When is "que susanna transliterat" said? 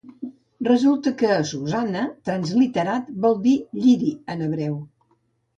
1.19-3.13